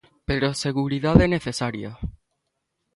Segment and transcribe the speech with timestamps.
[0.29, 1.91] Pero a seguridade é necesaria.